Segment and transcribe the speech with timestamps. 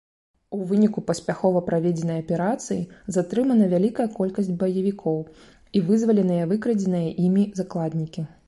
[0.59, 5.19] У выніку паспяхова праведзенай аперацыі затрымана вялікая колькасць баевікоў
[5.77, 8.31] і вызваленыя выкрадзеныя імі закладнікі.